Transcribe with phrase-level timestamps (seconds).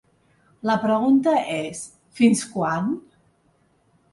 [0.69, 1.83] La pregunta és:
[2.21, 2.89] fins quan?